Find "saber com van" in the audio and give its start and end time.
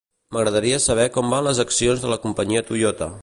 0.85-1.45